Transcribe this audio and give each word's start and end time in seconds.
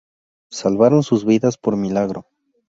Salvaron 0.51 1.03
sus 1.03 1.25
vidas 1.25 1.57
por 1.59 1.77
milagro. 1.77 2.25